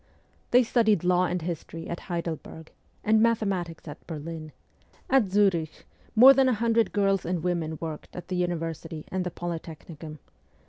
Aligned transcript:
They 0.49 0.63
studied 0.63 1.03
law 1.03 1.25
and 1.25 1.39
history 1.43 1.87
at 1.87 1.99
Heidelberg, 2.09 2.71
and 3.03 3.21
mathematics 3.21 3.87
at 3.87 4.07
Berlin; 4.07 4.51
at 5.11 5.29
Zurich 5.29 5.85
more 6.15 6.33
than 6.33 6.49
a 6.49 6.53
hundred 6.55 6.91
girls 6.91 7.23
and 7.23 7.43
women 7.43 7.77
worked 7.79 8.15
at 8.15 8.27
the 8.27 8.35
University 8.35 9.05
and 9.09 9.23
the 9.23 9.29
Polytechnicum. 9.29 10.17